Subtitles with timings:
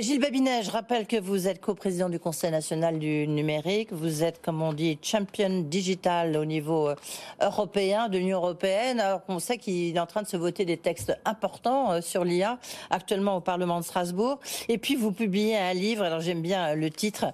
[0.00, 3.92] Gilles Babinet, je rappelle que vous êtes co-président du Conseil national du numérique.
[3.92, 6.96] Vous êtes, comme on dit, champion digital au niveau euh,
[7.40, 8.98] européen, de l'Union européenne.
[8.98, 12.24] Alors qu'on sait qu'il est en train de se voter des textes importants euh, sur
[12.24, 12.58] l'IA,
[12.90, 14.40] actuellement au Parlement de Strasbourg.
[14.68, 17.26] Et puis, vous publiez un livre, alors j'aime bien euh, le titre,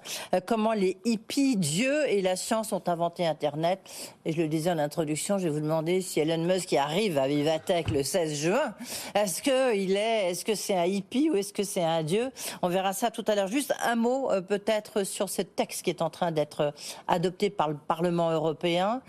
[0.45, 3.79] Comment les hippies, Dieu et la science ont inventé Internet.
[4.23, 7.27] Et je le disais en introduction, je vais vous demander si Elon Musk arrive à
[7.27, 8.75] Vivatech le 16 juin,
[9.15, 12.31] est-ce que il est, est-ce que c'est un hippie ou est-ce que c'est un dieu?
[12.61, 13.47] On verra ça tout à l'heure.
[13.47, 16.71] Juste un mot euh, peut-être sur ce texte qui est en train d'être euh,
[17.07, 19.01] adopté par le Parlement européen.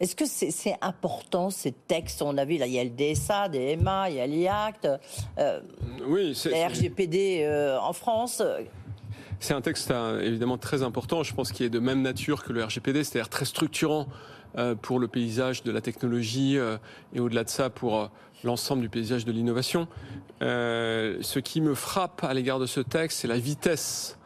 [0.00, 2.20] Est-ce que c'est important ces textes?
[2.20, 4.88] On a vu là, il y a le DSA, DMA, il y a l'IACT,
[5.38, 5.60] euh,
[6.06, 8.42] oui, la RGPD en France.
[9.40, 12.62] C'est un texte évidemment très important, je pense qu'il est de même nature que le
[12.62, 14.06] RGPD, c'est-à-dire très structurant
[14.82, 16.58] pour le paysage de la technologie
[17.14, 18.10] et au-delà de ça pour
[18.44, 19.88] l'ensemble du paysage de l'innovation.
[20.42, 24.18] Euh, ce qui me frappe à l'égard de ce texte, c'est la vitesse.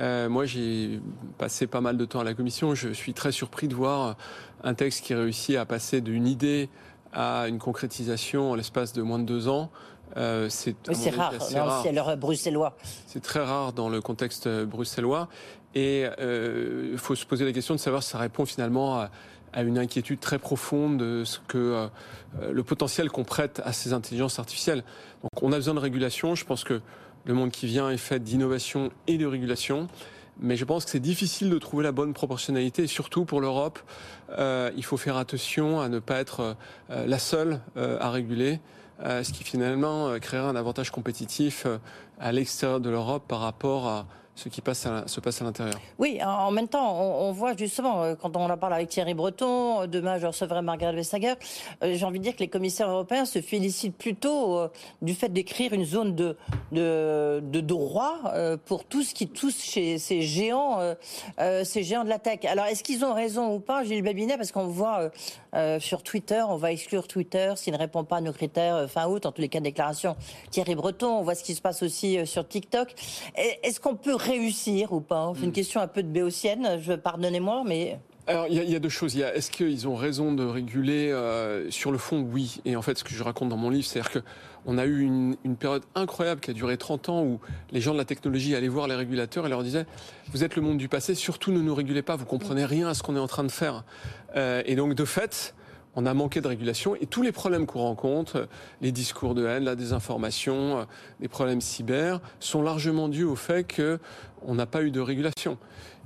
[0.00, 1.00] Euh, moi, j'ai
[1.38, 2.74] passé pas mal de temps à la commission.
[2.74, 4.16] Je suis très surpris de voir
[4.64, 6.68] un texte qui réussit à passer d'une idée
[7.12, 9.70] à une concrétisation en l'espace de moins de deux ans.
[10.16, 10.74] Euh, c'est
[11.10, 12.76] rare, c'est bruxellois.
[13.06, 15.28] C'est très rare dans le contexte bruxellois.
[15.74, 19.10] Et il faut se poser la question de savoir si ça répond finalement à,
[19.52, 23.92] à une inquiétude très profonde de ce que euh, le potentiel qu'on prête à ces
[23.92, 24.84] intelligences artificielles.
[25.22, 26.34] Donc on a besoin de régulation.
[26.34, 26.80] Je pense que
[27.24, 29.88] le monde qui vient est fait d'innovation et de régulation.
[30.42, 32.86] Mais je pense que c'est difficile de trouver la bonne proportionnalité.
[32.86, 33.78] Surtout pour l'Europe,
[34.38, 36.56] euh, il faut faire attention à ne pas être
[36.90, 38.60] euh, la seule à réguler,
[39.02, 41.66] ce qui finalement créera un avantage compétitif
[42.18, 44.06] à l'extérieur de l'Europe par rapport à
[44.40, 45.78] ce qui passe se passe à l'intérieur.
[45.98, 49.82] Oui, en même temps, on, voit justement, euh, quand on en parle avec Thierry Breton,
[49.82, 51.34] euh, demain je recevrai Margaret Vestager,
[51.82, 54.60] euh, j'ai envie de dire que les commissaires européens se félicitent plutôt
[55.02, 56.36] du fait d'écrire une zone de,
[56.72, 58.18] de, de droit
[58.64, 60.78] pour tout ce qui touche chez ces géants,
[61.64, 62.44] ces géants de la tech.
[62.44, 64.36] Alors, est-ce qu'ils ont raison ou pas, Gilles Babinet?
[64.36, 65.10] Parce qu'on voit
[65.78, 69.26] sur Twitter, on va exclure Twitter s'il ne répond pas à nos critères fin août,
[69.26, 70.16] en tous les cas déclaration
[70.50, 72.94] Thierry Breton, on voit ce qui se passe aussi sur TikTok.
[73.34, 75.52] Est-ce qu'on peut réussir ou pas C'est une hmm.
[75.52, 77.98] question un peu de béotienne, je pardonnez-moi, mais
[78.30, 79.14] alors, il y, a deux choses.
[79.14, 82.60] Il y a, est-ce qu'ils ont raison de réguler euh, Sur le fond, oui.
[82.64, 85.36] Et en fait, ce que je raconte dans mon livre, c'est-à-dire qu'on a eu une,
[85.58, 87.40] période incroyable qui a duré 30 ans où
[87.72, 89.84] les gens de la technologie allaient voir les régulateurs et leur disaient
[90.30, 92.94] Vous êtes le monde du passé, surtout ne nous régulez pas, vous comprenez rien à
[92.94, 93.82] ce qu'on est en train de faire.
[94.36, 95.54] Euh, et donc, de fait,
[95.96, 98.48] on a manqué de régulation et tous les problèmes qu'on rencontre,
[98.80, 100.86] les discours de haine, la désinformation,
[101.20, 105.58] les problèmes cyber, sont largement dus au fait qu'on n'a pas eu de régulation.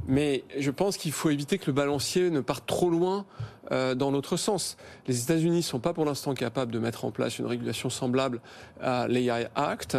[0.07, 3.25] Mais je pense qu'il faut éviter que le balancier ne parte trop loin
[3.73, 4.77] euh, dans l'autre sens.
[5.07, 8.41] Les États-Unis ne sont pas pour l'instant capables de mettre en place une régulation semblable
[8.81, 9.97] à l'AI Act.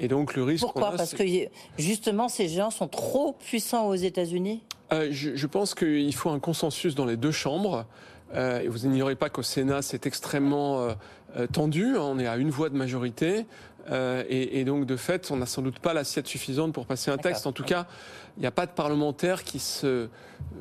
[0.00, 0.64] Et donc le risque.
[0.64, 0.92] Pourquoi?
[0.96, 1.22] Parce que
[1.78, 4.62] justement ces géants sont trop puissants aux États-Unis?
[4.92, 7.86] Euh, je, je, pense qu'il faut un consensus dans les deux chambres.
[8.34, 10.94] Euh, et vous n'ignorez pas qu'au Sénat, c'est extrêmement euh,
[11.36, 11.96] euh, tendu.
[11.96, 12.02] Hein.
[12.02, 13.46] On est à une voix de majorité.
[13.90, 17.18] Et, et, donc, de fait, on n'a sans doute pas l'assiette suffisante pour passer un
[17.18, 17.46] texte.
[17.46, 17.86] En tout cas,
[18.36, 20.08] il n'y a pas de parlementaire qui se,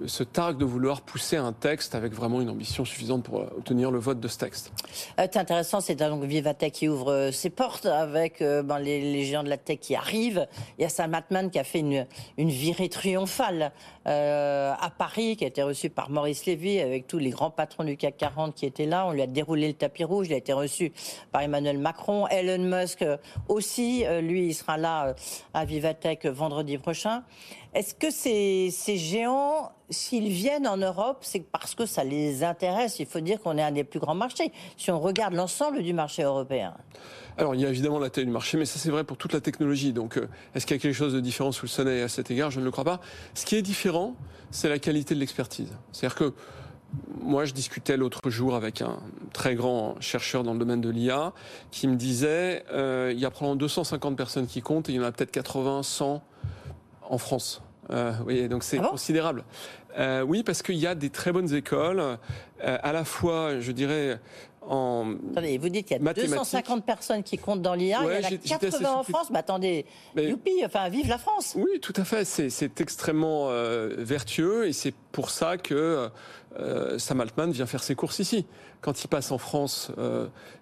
[0.06, 4.00] se targue de vouloir pousser un texte avec vraiment une ambition suffisante pour obtenir le
[4.00, 4.72] vote de ce texte.
[5.20, 9.24] Euh, c'est intéressant, c'est donc Vivatech qui ouvre euh, ses portes avec euh, ben, les,
[9.24, 10.48] géants de la tech qui arrivent.
[10.78, 12.06] Il y a Sam Altman qui a fait une,
[12.38, 13.72] une virée triomphale
[14.06, 17.96] à Paris, qui a été reçu par Maurice Lévy avec tous les grands patrons du
[17.96, 19.08] CAC 40 qui étaient là.
[19.08, 20.28] On lui a déroulé le tapis rouge.
[20.28, 20.92] Il a été reçu
[21.32, 22.28] par Emmanuel Macron.
[22.28, 23.06] Elon Musk
[23.48, 25.16] aussi, lui, il sera là
[25.54, 27.24] à Vivatech vendredi prochain.
[27.74, 33.00] Est-ce que ces, ces géants, s'ils viennent en Europe, c'est parce que ça les intéresse
[33.00, 34.52] Il faut dire qu'on est un des plus grands marchés.
[34.78, 36.76] Si on regarde l'ensemble du marché européen.
[37.38, 39.34] Alors, il y a évidemment la taille du marché, mais ça c'est vrai pour toute
[39.34, 39.92] la technologie.
[39.92, 42.30] Donc, euh, est-ce qu'il y a quelque chose de différent sous le soleil à cet
[42.30, 42.52] égard?
[42.52, 43.02] Je ne le crois pas.
[43.34, 44.16] Ce qui est différent,
[44.52, 45.76] c'est la qualité de l'expertise.
[45.92, 46.34] C'est-à-dire que
[47.22, 49.00] moi, je discutais l'autre jour avec un
[49.32, 51.34] très grand chercheur dans le domaine de l'IA
[51.72, 55.00] qui me disait euh, il y a probablement 250 personnes qui comptent et il y
[55.00, 56.22] en a peut-être 80, 100
[57.10, 57.62] en France.
[57.90, 59.44] Euh, oui, donc c'est ah considérable.
[59.98, 62.18] Euh, oui, parce qu'il y a des très bonnes écoles, euh,
[62.60, 64.20] à la fois, je dirais,
[64.66, 68.54] en attendez, vous dites qu'il y a 250 personnes qui comptent dans l'IA, il y
[68.54, 69.28] en a 80 en France.
[69.32, 69.86] Mais attendez,
[70.16, 72.26] youpi, enfin, vive la France Oui, tout à fait.
[72.26, 73.50] C'est extrêmement
[73.98, 76.10] vertueux et c'est pour ça que
[76.98, 78.46] Sam Altman vient faire ses courses ici.
[78.82, 79.92] Quand il passe en France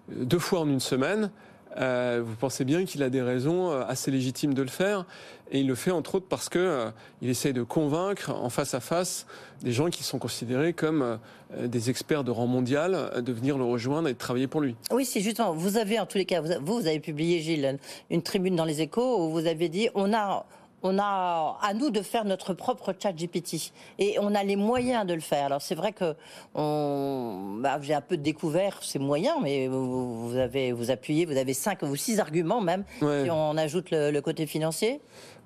[0.08, 1.30] deux fois en une semaine,
[1.78, 5.06] euh, vous pensez bien qu'il a des raisons euh, assez légitimes de le faire.
[5.50, 6.90] Et il le fait entre autres parce que euh,
[7.20, 9.26] il essaye de convaincre en face à face
[9.62, 11.18] des gens qui sont considérés comme
[11.56, 14.74] des experts de rang mondial de venir le rejoindre et de travailler pour lui.
[14.90, 15.52] Oui, c'est justement.
[15.52, 17.78] Vous avez en tous les cas, vous, vous avez publié Gilles
[18.10, 20.46] une tribune dans les Échos où vous avez dit on a
[20.82, 25.06] on a à nous de faire notre propre chat GPT et on a les moyens
[25.06, 25.46] de le faire.
[25.46, 26.14] Alors c'est vrai que
[26.54, 31.82] bah, j'ai un peu découvert ces moyens, mais vous, avez vous appuyez, vous avez cinq
[31.82, 35.00] ou six arguments même si on ajoute le, côté financier.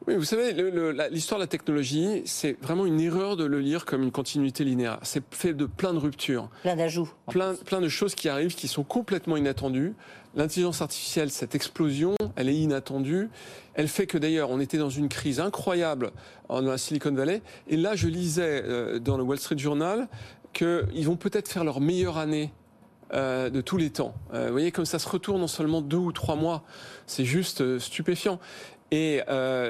[0.06, 0.52] Oui, vous savez,
[1.10, 5.00] l'histoire de la technologie, c'est vraiment une erreur de le lire comme une continuité linéaire.
[5.02, 6.48] C'est fait de plein de ruptures.
[6.62, 7.10] Plein d'ajouts.
[7.28, 9.94] Plein, plein de choses qui arrivent qui sont complètement inattendues.
[10.36, 13.30] L'intelligence artificielle, cette explosion, elle est inattendue.
[13.74, 16.12] Elle fait que d'ailleurs, on était dans une crise incroyable
[16.48, 17.42] dans la Silicon Valley.
[17.66, 20.06] Et là, je lisais euh, dans le Wall Street Journal
[20.52, 22.52] qu'ils vont peut-être faire leur meilleure année
[23.12, 24.14] euh, de tous les temps.
[24.34, 26.62] Euh, vous voyez, comme ça se retourne en seulement deux ou trois mois.
[27.06, 28.38] C'est juste stupéfiant.
[28.90, 29.20] Et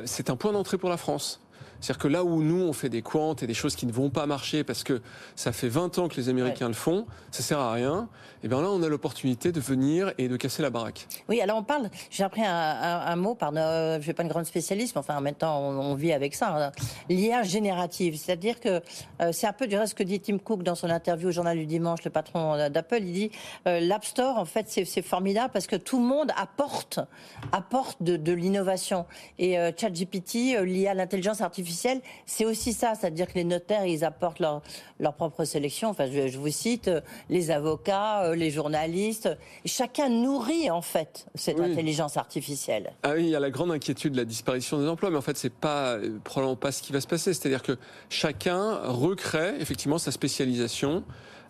[0.04, 1.40] c'est un point d'entrée pour la France.
[1.80, 4.10] C'est-à-dire que là où nous, on fait des quantes et des choses qui ne vont
[4.10, 5.00] pas marcher parce que
[5.34, 8.08] ça fait 20 ans que les Américains le font, ça sert à rien,
[8.42, 11.06] et bien là, on a l'opportunité de venir et de casser la baraque.
[11.28, 14.28] Oui, alors on parle, j'ai appris un, mot par, euh, je ne suis pas une
[14.28, 16.72] grande spécialiste, mais enfin en même temps, on, vit avec ça, hein.
[17.08, 18.16] l'IA générative.
[18.16, 18.80] C'est-à-dire que
[19.20, 21.32] euh, c'est un peu du reste ce que dit Tim Cook dans son interview au
[21.32, 23.30] journal du dimanche, le patron d'Apple, il dit
[23.66, 27.00] euh, l'App Store, en fait, c'est formidable parce que tout le monde apporte,
[27.52, 29.06] apporte de, de l'innovation.
[29.38, 31.65] Et ChatGPT, l'IA, l'intelligence artificielle,
[32.26, 34.62] c'est aussi ça, c'est-à-dire que les notaires, ils apportent leur,
[35.00, 35.88] leur propre sélection.
[35.90, 39.28] Enfin, je, vous cite, euh, les avocats, euh, les journalistes.
[39.64, 42.92] Chacun nourrit, en fait, cette intelligence artificielle.
[43.02, 45.22] Ah oui, il y a la grande inquiétude de la disparition des emplois, mais en
[45.22, 47.34] fait, c'est pas, euh, probablement pas ce qui va se passer.
[47.34, 47.78] C'est-à-dire que
[48.08, 51.04] chacun recrée, effectivement, sa spécialisation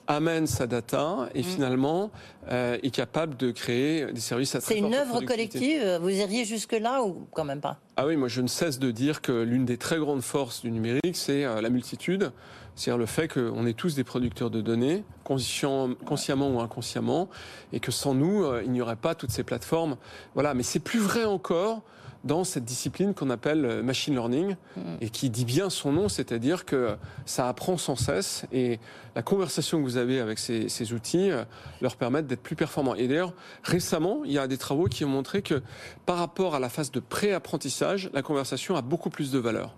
[0.07, 1.45] amène sa data et mm.
[1.45, 2.11] finalement
[2.51, 7.03] euh, est capable de créer des services à C'est une œuvre collective Vous iriez jusque-là
[7.03, 7.79] ou quand même pas?
[7.97, 10.71] Ah oui, moi je ne cesse de dire que l'une des très grandes forces du
[10.71, 12.33] numérique, c'est euh, la multitude.
[12.75, 17.31] C'est-à-dire le fait qu'on est tous des producteurs de données, consciemment ou inconsciemment,
[17.73, 19.97] et que sans nous, euh, il n'y aurait pas toutes ces plateformes.
[20.35, 21.83] Voilà, mais c'est plus vrai encore
[22.25, 24.81] dans cette discipline qu'on appelle euh, machine learning mm.
[25.01, 28.79] et qui dit bien son nom, c'est-à-dire que ça apprend sans cesse et
[29.15, 31.45] la conversation que vous avez avec ces, ces outils euh,
[31.81, 32.95] leur permettent d'être plus performants.
[32.95, 33.33] Et d'ailleurs,
[33.63, 35.63] récemment, il y a des travaux qui ont montré que
[36.05, 39.75] par rapport à la phase de pré-apprentissage, la conversation a beaucoup plus de valeur.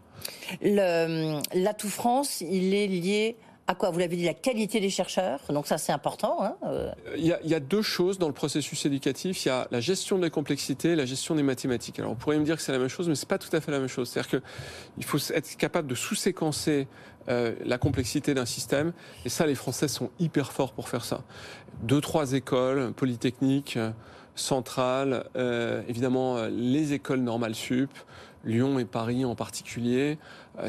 [0.62, 3.36] L'atout France, il est lié
[3.68, 6.42] à quoi Vous l'avez dit, la qualité des chercheurs, donc ça c'est important.
[6.42, 6.90] Hein euh.
[7.18, 9.44] il, y a, deux choses dans le processus éducatif.
[9.44, 11.98] Il y a la gestion des complexités et la gestion des mathématiques.
[11.98, 13.60] Alors on pourrait me dire que c'est la même chose, mais c'est pas tout à
[13.60, 14.08] fait la même chose.
[14.08, 14.40] C'est-à-dire
[14.96, 16.88] qu'il faut être capable de sous-séquencer
[17.28, 18.94] euh, la complexité d'un système,
[19.26, 21.20] et ça les Français sont hyper forts pour faire ça.
[21.82, 23.90] Deux, trois écoles, polytechniques, euh,
[24.34, 27.90] centrales, euh, évidemment les écoles normales sup,
[28.44, 30.16] Lyon et Paris en particulier,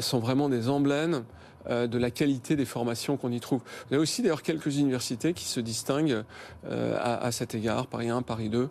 [0.00, 1.24] sont vraiment des emblèmes
[1.68, 3.60] de la qualité des formations qu'on y trouve.
[3.90, 6.24] Il y a aussi d'ailleurs quelques universités qui se distinguent
[6.66, 8.68] euh, à, cet égard, Paris 1, Paris 2.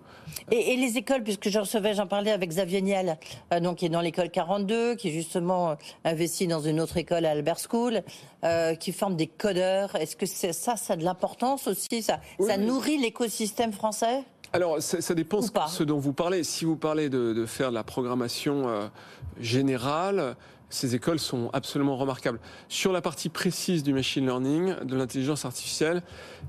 [0.52, 3.18] Et, les écoles, puisque je recevais, j'en parlais avec Xavier Niel,
[3.54, 5.76] euh, donc qui est dans l'école 42, qui est justement
[6.06, 8.02] investi dans une autre école à Albert School,
[8.80, 9.96] qui forme des codeurs.
[9.96, 12.02] Est-ce que c'est ça, ça a de l'importance aussi?
[12.02, 14.24] Ça, ça nourrit l'écosystème français?
[14.54, 16.44] Alors, ça, dépend de ce dont vous parlez.
[16.44, 18.90] Si vous parlez de, de faire de la programmation
[19.40, 20.36] générale,
[20.70, 22.40] ces écoles sont absolument remarquables.
[22.68, 26.04] Sur la partie précise du machine learning, de l'intelligence artificielle,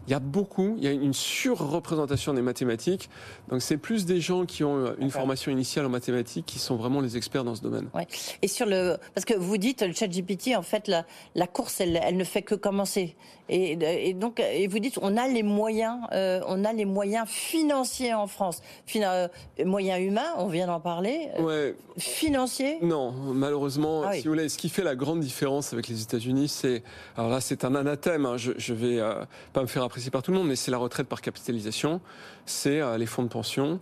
[0.06, 3.08] il y a beaucoup, il y a une surreprésentation des mathématiques.
[3.48, 6.76] Donc c'est plus des gens qui ont euh, une formation initiale en mathématiques qui sont
[6.76, 7.88] vraiment les experts dans ce domaine.
[7.94, 8.06] Ouais.
[8.42, 11.80] Et sur le, parce que vous dites le chat GPT, en fait, la, la course,
[11.80, 13.16] elle, elle, ne fait que commencer.
[13.52, 17.26] Et, et, donc, et vous dites, on a les moyens, euh, on a les moyens
[17.28, 18.62] financiers en France,
[18.94, 19.26] euh,
[19.64, 21.28] moyens humains, on vient d'en parler.
[21.40, 21.74] Ouais.
[21.98, 24.02] Financiers Non, malheureusement.
[24.06, 26.84] Ah si vous voulez, ce qui fait la grande différence avec les États-Unis, c'est
[27.16, 28.24] alors là, c'est un anathème.
[28.24, 30.70] Hein, je, je vais euh, pas me faire apprécier par tout le monde, mais c'est
[30.70, 32.00] la retraite par capitalisation,
[32.46, 33.80] c'est euh, les fonds de pension,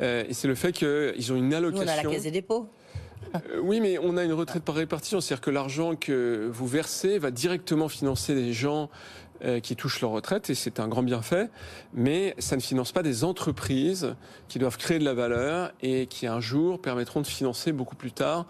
[0.00, 1.84] euh, et c'est le fait qu'ils ont une allocation.
[1.84, 2.66] Nous, on a la caisse des dépôts.
[3.62, 7.30] Oui, mais on a une retraite par répartition, c'est-à-dire que l'argent que vous versez va
[7.30, 8.90] directement financer des gens
[9.42, 11.48] euh, qui touchent leur retraite et c'est un grand bienfait,
[11.94, 14.14] mais ça ne finance pas des entreprises
[14.48, 18.12] qui doivent créer de la valeur et qui un jour permettront de financer beaucoup plus
[18.12, 18.44] tard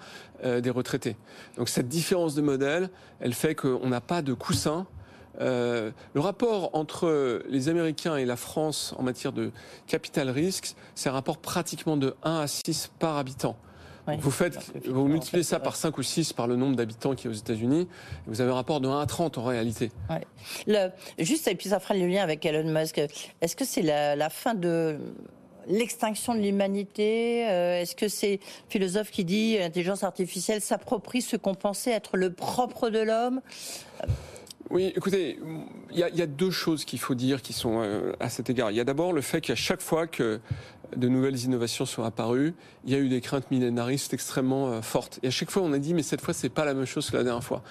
[0.44, 1.16] euh, des retraités.
[1.56, 4.88] Donc cette différence de modèle, elle fait qu'on n'a pas de coussin.
[5.40, 9.52] Euh, le rapport entre les Américains et la France en matière de
[9.86, 13.56] capital risque, c'est un rapport pratiquement de 1 à 6 par habitant
[14.18, 17.30] vous faites, vous multipliez ça par 5 ou 6 par le nombre d'habitants qui est
[17.30, 17.88] aux États-Unis,
[18.26, 19.90] vous avez un rapport de 1 à 30 en réalité.
[20.66, 23.00] Le, juste, et puis ça fera le lien avec Elon Musk.
[23.40, 24.98] Est-ce que c'est la, fin de
[25.66, 27.48] l'extinction de l'humanité?
[27.48, 32.32] Euh, Est-ce que c'est philosophe qui dit l'intelligence artificielle s'approprie ce qu'on pensait être le
[32.32, 33.40] propre de l'homme?
[34.70, 35.36] Oui, écoutez,
[35.90, 38.70] il y, a deux choses qu'il faut dire qui sont euh, à cet égard.
[38.70, 40.38] Il y a d'abord le fait qu'à chaque fois que
[40.96, 42.54] de nouvelles innovations sont apparues,
[42.84, 45.20] il y a eu des craintes millénaristes extrêmement euh, fortes.
[45.22, 47.10] Et à chaque fois, on a dit, mais cette fois, c'est pas la même chose
[47.10, 47.62] que la dernière fois.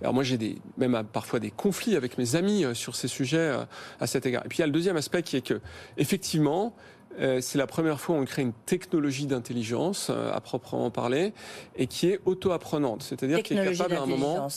[0.00, 3.56] Alors moi, j'ai des, même parfois des conflits avec mes amis euh, sur ces sujets
[4.00, 4.44] à cet égard.
[4.44, 5.60] Et puis il y a le deuxième aspect qui est que,
[5.96, 7.01] effectivement, euh,
[7.40, 11.32] c'est la première fois où on crée une technologie d'intelligence euh, à proprement parler
[11.76, 14.48] et qui est auto-apprenante, c'est-à-dire qui est capable à un moment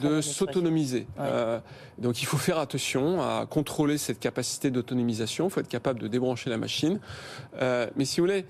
[0.00, 1.06] de s'autonomiser.
[1.18, 1.60] Euh,
[1.98, 6.08] donc il faut faire attention à contrôler cette capacité d'autonomisation, il faut être capable de
[6.08, 7.00] débrancher la machine.
[7.60, 8.44] mais si vous voulez,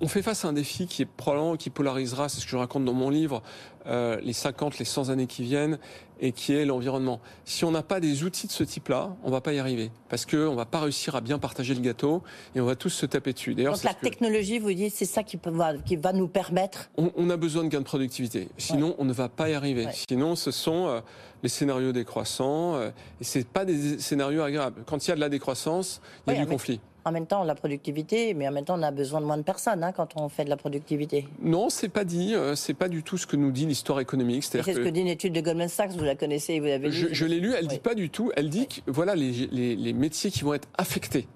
[0.00, 2.56] on fait face à un défi qui est probablement qui polarisera, c'est ce que je
[2.56, 3.42] raconte dans mon livre,
[3.86, 5.78] euh, les 50, les 100 années qui viennent,
[6.20, 7.20] et qui est l'environnement.
[7.44, 10.26] Si on n'a pas des outils de ce type-là, on va pas y arriver, parce
[10.26, 12.22] que on va pas réussir à bien partager le gâteau,
[12.54, 13.54] et on va tous se taper dessus.
[13.54, 15.52] D'ailleurs, donc la technologie, vous dites, c'est ça qui, peut,
[15.84, 16.90] qui va nous permettre.
[16.96, 18.48] On, a besoin de gains de productivité.
[18.58, 19.86] Sinon, on ne va pas y arriver.
[19.92, 21.00] Sinon, ce sont euh,
[21.42, 22.90] les scénarios décroissants, euh,
[23.20, 24.82] et c'est pas des scénarios agréables.
[24.86, 27.44] Quand il y a de la décroissance, il y a du conflit en même temps
[27.44, 30.16] la productivité, mais en même temps on a besoin de moins de personnes hein, quand
[30.16, 31.26] on fait de la productivité.
[31.42, 34.44] Non, c'est pas dit, euh, c'est pas du tout ce que nous dit l'histoire économique.
[34.44, 37.08] C'est ce que dit une étude de Goldman Sachs, vous la connaissez, vous l'avez lu.
[37.12, 38.32] Je, l'ai lu, elle ne dit pas du tout.
[38.36, 41.26] Elle dit que voilà les, métiers qui vont être affectés.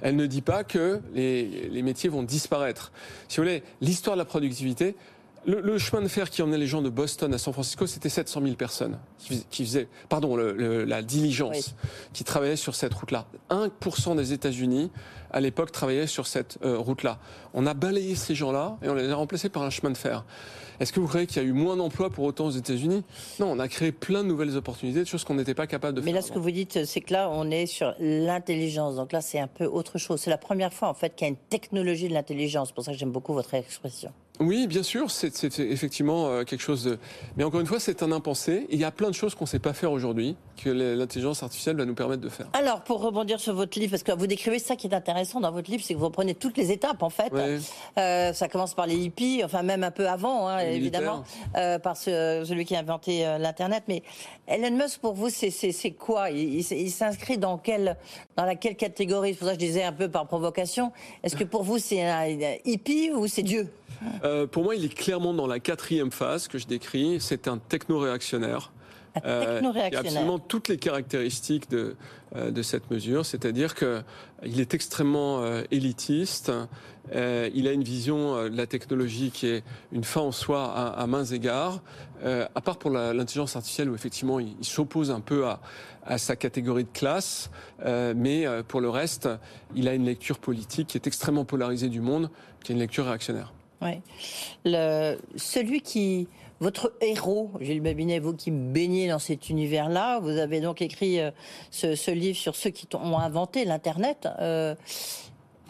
[0.00, 2.92] Elle ne dit pas que les, les métiers vont disparaître.
[3.28, 4.94] Si vous voulez, l'histoire de la productivité,
[5.46, 8.42] le, chemin de fer qui emmenait les gens de Boston à San Francisco, c'était 700
[8.42, 11.74] 000 personnes qui, faisaient, pardon, la diligence
[12.12, 13.26] qui travaillait sur cette route-là.
[13.50, 14.90] 1% des États-Unis,
[15.30, 17.18] à l'époque, travaillaient sur cette euh, route-là.
[17.54, 20.24] On a balayé ces gens-là et on les a remplacés par un chemin de fer.
[20.80, 23.02] Est-ce que vous croyez qu'il y a eu moins d'emplois pour autant aux États-Unis?
[23.40, 26.00] Non, on a créé plein de nouvelles opportunités, de choses qu'on n'était pas capable de
[26.00, 26.06] faire.
[26.06, 28.94] Mais là, ce que vous dites, c'est que là, on est sur l'intelligence.
[28.94, 30.20] Donc là, c'est un peu autre chose.
[30.20, 32.68] C'est la première fois, en fait, qu'il y a une technologie de l'intelligence.
[32.68, 34.12] C'est pour ça que j'aime beaucoup votre expression.
[34.40, 36.98] Oui, bien sûr, c'est effectivement euh, quelque chose de.
[37.36, 38.66] Mais encore une fois, c'est un impensé.
[38.70, 41.76] il y a plein de choses qu'on ne sait pas faire aujourd'hui que l'intelligence artificielle
[41.76, 42.46] va nous permettre de faire.
[42.52, 45.50] Alors, pour rebondir sur votre livre, parce que vous décrivez ça qui est intéressant dans
[45.50, 47.32] votre livre, c'est que vous prenez toutes les étapes, en fait.
[47.98, 51.24] Euh, ça commence par les hippies, enfin même un peu avant, hein, évidemment,
[51.56, 53.84] euh, par celui qui a inventé l'Internet.
[53.88, 54.02] Mais
[54.46, 56.30] Elon Musk, pour vous, c'est quoi?
[56.30, 57.96] Il, il s'inscrit dans quelle,
[58.36, 59.32] dans laquelle catégorie?
[59.32, 60.92] C'est pour ça que je disais un peu par provocation.
[61.22, 62.26] Est-ce que pour vous, c'est un
[62.64, 63.68] hippie ou c'est Dieu?
[64.24, 67.18] Euh, pour moi, il est clairement dans la quatrième phase que je décris.
[67.20, 68.72] C'est un techno-réactionnaire.
[69.24, 71.96] Euh, il a absolument toutes les caractéristiques de,
[72.36, 76.52] euh, de cette mesure, c'est-à-dire qu'il est extrêmement élitiste,
[77.12, 81.24] il a une vision de la technologie qui est une fin en soi à, mains
[81.24, 81.80] égards,
[82.22, 85.60] à part pour l'intelligence artificielle où effectivement il, s'oppose un peu à,
[86.04, 87.50] à, sa catégorie de classe,
[88.14, 89.28] mais pour le reste,
[89.74, 92.30] il a une lecture politique qui est extrêmement polarisée du monde,
[92.62, 93.52] qui est une lecture réactionnaire.
[93.80, 94.00] Ouais.
[94.64, 96.28] Le, celui qui,
[96.60, 101.30] votre héros, Gilles Babinet, vous qui baignez dans cet univers-là, vous avez donc écrit euh,
[101.70, 104.28] ce, livre sur ceux qui ont inventé l'Internet.
[104.40, 104.74] Euh,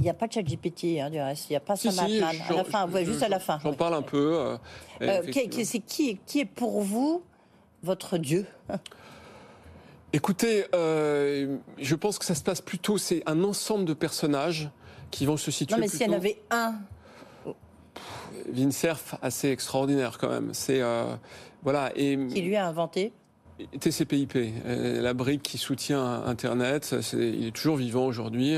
[0.00, 1.50] il n'y a pas de chat GPT, hein, du reste.
[1.50, 3.58] Il n'y a pas ça si, à la fin, juste à la fin.
[3.62, 4.56] J'en parle un peu.
[5.02, 7.22] Euh, qui, qui, qui, est pour vous
[7.82, 8.46] votre Dieu?
[10.12, 14.70] Écoutez, je pense que ça se passe plutôt, c'est un ensemble de personnages
[15.10, 15.74] qui vont se situer.
[15.74, 16.76] Non, mais s'il y en avait un
[18.52, 20.50] Vincerf assez extraordinaire quand même.
[20.52, 21.14] C'est euh,
[21.62, 23.12] voilà et qui lui a inventé
[23.80, 28.56] TCP/IP, euh, la brique qui soutient Internet, il est toujours vivant aujourd'hui.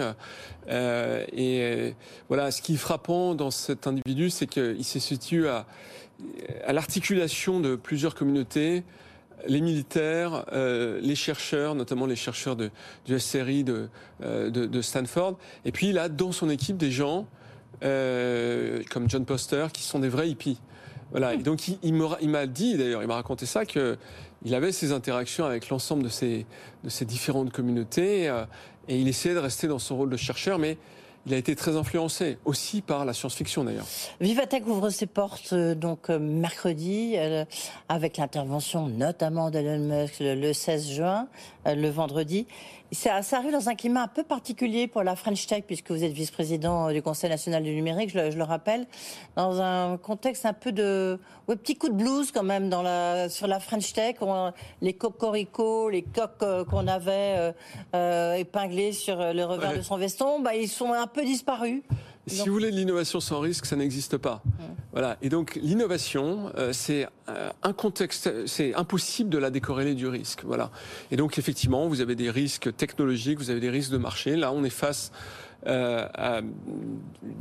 [0.69, 1.95] Euh, et
[2.29, 5.65] voilà, ce qui est frappant dans cet individu, c'est qu'il se situe à,
[6.67, 8.85] à l'articulation de plusieurs communautés,
[9.47, 12.71] les militaires, les chercheurs, notamment les chercheurs de,
[13.07, 13.89] du SRI de,
[14.21, 17.27] de, de, Stanford, et puis il a dans son équipe des gens
[17.83, 20.61] euh, comme John Poster, qui sont des vrais hippies.
[21.11, 21.35] Voilà.
[21.35, 23.97] Et donc il, m'a dit d'ailleurs, il m'a raconté ça que
[24.45, 26.47] il avait ses interactions avec l'ensemble de ces
[26.85, 28.45] de ces différentes communautés euh,
[28.89, 30.79] et il essayait de rester dans son rôle de chercheur, mais
[31.27, 33.85] il a été très influencé aussi par la science-fiction d'ailleurs.
[34.21, 37.17] Vivatech ouvre ses portes euh, donc mercredi
[37.89, 41.29] avec l'intervention notamment d'Elon Musk le 16 juin,
[41.67, 42.47] le vendredi.
[42.93, 46.13] Ça, arrive dans un climat un peu particulier pour la French Tech, puisque vous êtes
[46.13, 48.87] vice-président du Conseil national du numérique, je le, rappelle,
[49.37, 53.29] dans un contexte un peu de ouais, petit coup de blues quand même dans la,
[53.29, 54.17] sur la French Tech.
[54.81, 57.53] les cocoricots, les coques euh, qu'on avait euh,
[57.95, 61.83] euh, épinglés sur le revers de son veston, bah, ils sont un peu disparus.
[62.27, 64.43] Si vous voulez de l'innovation sans risque, ça n'existe pas.
[64.93, 65.17] Voilà.
[65.23, 70.43] Et donc l'innovation, euh, c'est euh, un contexte, c'est impossible de la décorréler du risque.
[70.45, 70.71] Voilà.
[71.11, 74.37] Et donc effectivement, vous avez des risques technologiques, vous avez des risques de marché.
[74.37, 75.13] Là, on est face
[75.67, 76.41] euh, à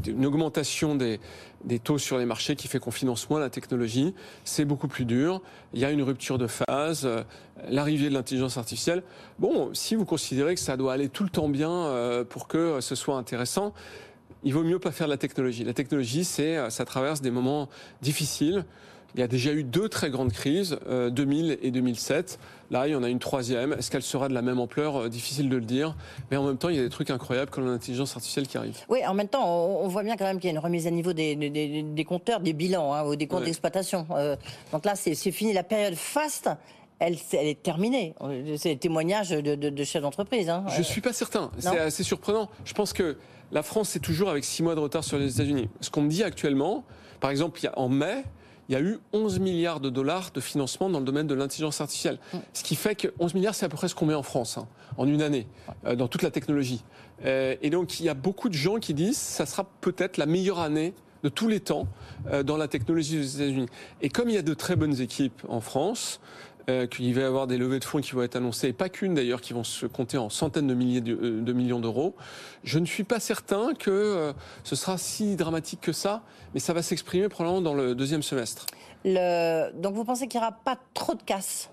[0.05, 1.21] une augmentation des,
[1.63, 4.13] des taux sur les marchés qui fait qu'on finance moins la technologie.
[4.43, 5.41] C'est beaucoup plus dur.
[5.73, 7.23] Il y a une rupture de phase, euh,
[7.69, 9.03] l'arrivée de l'intelligence artificielle.
[9.39, 12.81] Bon, si vous considérez que ça doit aller tout le temps bien euh, pour que
[12.81, 13.73] ce soit intéressant,
[14.43, 15.63] il vaut mieux pas faire de la technologie.
[15.63, 17.69] La technologie, c'est, euh, ça traverse des moments
[18.01, 18.65] difficiles.
[19.15, 22.37] Il y a déjà eu deux très grandes crises, 2000 et 2007.
[22.69, 23.73] Là, il y en a une troisième.
[23.73, 25.09] Est-ce qu'elle sera de la même ampleur?
[25.09, 25.95] Difficile de le dire.
[26.29, 28.77] Mais en même temps, il y a des trucs incroyables comme l'intelligence artificielle qui arrive.
[28.87, 30.91] Oui, en même temps, on, voit bien quand même qu'il y a une remise à
[30.91, 34.05] niveau des, des, compteurs, des bilans hein, ou des comptes d'exploitation.
[34.71, 36.51] donc là, c'est fini la période faste
[36.99, 38.13] elle, est terminée.
[38.57, 40.49] C'est le témoignage de, chefs d'entreprise.
[40.49, 40.65] Hein.
[40.69, 41.51] Je ne suis pas certain.
[41.57, 42.49] C'est assez surprenant.
[42.65, 43.17] Je pense que
[43.51, 45.69] la France est toujours avec six mois de retard sur les États-Unis.
[45.81, 46.83] Ce qu'on me dit actuellement,
[47.19, 48.23] par exemple, en mai,
[48.67, 51.81] il y a eu 11 milliards de dollars de financement dans le domaine de l'intelligence
[51.81, 52.19] artificielle.
[52.33, 52.37] Mm.
[52.53, 54.59] Ce qui fait que 11 milliards, c'est à peu près ce qu'on met en France
[54.59, 55.47] hein, en une année,
[55.85, 56.83] euh, dans toute la technologie.
[57.25, 60.17] Euh, et donc, il y a beaucoup de gens qui disent que ça sera peut-être
[60.17, 61.87] la meilleure année de tous les temps
[62.31, 63.65] euh, dans la technologie des États-Unis.
[64.01, 66.21] Et comme il y a de très bonnes équipes en France,
[66.69, 68.89] euh, qu'il va y avoir des levées de fonds qui vont être annoncées, et pas
[68.89, 72.15] qu'une d'ailleurs, qui vont se compter en centaines de milliers de, euh, millions d'euros.
[72.63, 74.33] Je ne suis pas certain que euh,
[74.63, 76.21] ce sera si dramatique que ça,
[76.53, 78.67] mais ça va s'exprimer probablement dans le deuxième semestre.
[79.03, 81.69] Donc vous pensez qu'il n'y aura pas trop de casse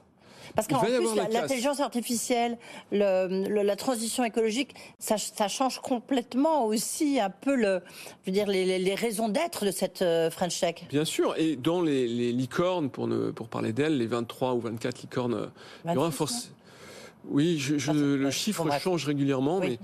[0.57, 2.59] parce qu'en plus, l'intelligence artificielle,
[2.91, 5.17] la transition écologique, ça,
[5.49, 7.83] change complètement aussi un peu le,
[8.25, 10.87] je veux dire, les, raisons d'être de cette euh, French Tech.
[10.89, 15.03] Bien sûr, et dans les, licornes, pour, ne, pour parler d'elles, les 23 ou 24
[15.03, 15.51] licornes,
[15.85, 16.51] il y aura force.
[17.29, 19.79] Oui, je, le chiffre change régulièrement, mais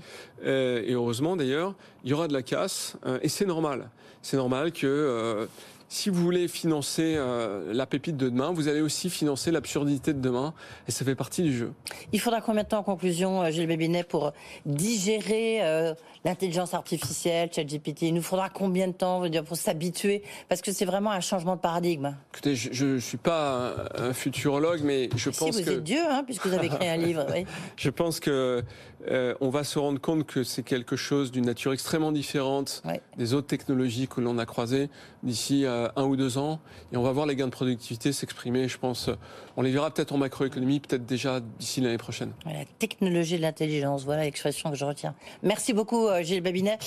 [0.45, 3.89] euh, et heureusement d'ailleurs, il y aura de la casse euh, et c'est normal.
[4.21, 5.47] C'est normal que
[5.93, 10.19] si vous voulez financer euh, la pépite de demain, vous allez aussi financer l'absurdité de
[10.19, 10.55] demain,
[10.87, 11.71] et ça fait partie du jeu.
[12.11, 14.33] Il faudra combien de temps en conclusion, euh, Gilles Bébinet, pour
[14.65, 15.93] digérer euh,
[16.25, 18.03] l'intelligence artificielle, ChatGPT?
[18.07, 20.23] Il nous faudra combien de temps dire, pour s'habituer?
[20.49, 22.15] Parce que c'est vraiment un changement de paradigme.
[22.33, 25.63] Écoutez, je ne suis pas un, futurologue, mais je pense que...
[25.63, 27.27] vous êtes Dieu, hein, puisque vous avez écrit un livre.
[27.77, 28.63] je pense que
[29.09, 32.83] on va se rendre compte que c'est quelque chose d'une nature extrêmement différente
[33.17, 34.89] des autres technologies que l'on a croisées
[35.23, 36.59] d'ici un ou deux ans,
[36.91, 39.09] et on va voir les gains de productivité s'exprimer, je pense.
[39.55, 42.33] On les verra peut-être en macroéconomie, peut-être déjà d'ici l'année prochaine.
[42.45, 45.15] La technologie de l'intelligence, voilà l'expression que je retiens.
[45.43, 46.77] Merci beaucoup, euh, Gilles Babinet.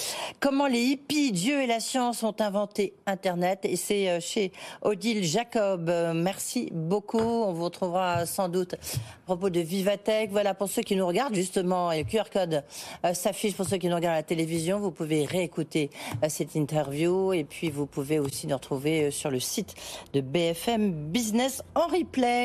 [0.41, 3.61] Comment les hippies, Dieu et la science ont inventé Internet?
[3.65, 5.89] Et c'est euh, chez Odile Jacob.
[5.89, 7.19] Euh, merci beaucoup.
[7.19, 10.31] On vous retrouvera sans doute à propos de Vivatech.
[10.31, 12.65] Voilà, pour ceux qui nous regardent, justement, et QR code
[13.13, 14.79] s'affiche pour ceux qui nous regardent à la télévision.
[14.79, 15.91] Vous pouvez réécouter
[16.29, 19.75] cette interview et puis vous pouvez aussi nous retrouver sur le site
[20.13, 22.45] de BFM Business en replay.